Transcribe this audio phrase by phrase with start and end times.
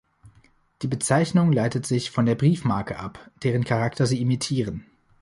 [0.81, 4.87] Die Bezeichnung leitet sich von der Briefmarke ab, deren Charakter sie imitieren.